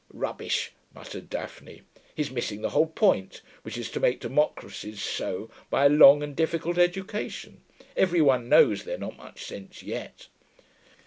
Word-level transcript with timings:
('Rubbish,' 0.11 0.71
muttered 0.95 1.29
Daphne. 1.29 1.83
'He's 2.15 2.31
missing 2.31 2.63
the 2.63 2.71
whole 2.71 2.87
point, 2.87 3.43
which 3.61 3.77
is 3.77 3.91
to 3.91 3.99
make 3.99 4.19
democracies 4.19 4.99
so, 4.99 5.51
by 5.69 5.85
a 5.85 5.89
long 5.89 6.23
and 6.23 6.35
difficult 6.35 6.79
education. 6.79 7.61
Every 7.95 8.19
one 8.19 8.49
knows 8.49 8.83
they've 8.83 8.97
not 8.99 9.17
much 9.17 9.45
sense 9.45 9.83
yet.') 9.83 10.25